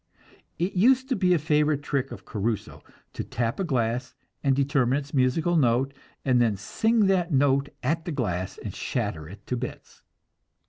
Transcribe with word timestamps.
It 0.57 0.73
used 0.73 1.09
to 1.09 1.15
be 1.15 1.35
a 1.35 1.37
favorite 1.37 1.83
trick 1.83 2.11
of 2.11 2.25
Caruso 2.25 2.81
to 3.13 3.23
tap 3.23 3.59
a 3.59 3.63
glass 3.63 4.15
and 4.43 4.55
determine 4.55 4.97
its 4.97 5.13
musical 5.13 5.55
note, 5.55 5.93
and 6.25 6.41
then 6.41 6.57
sing 6.57 7.01
that 7.05 7.31
note 7.31 7.69
at 7.83 8.05
the 8.05 8.11
glass 8.11 8.57
and 8.57 8.73
shatter 8.75 9.29
it 9.29 9.45
to 9.45 9.55
bits. 9.55 10.01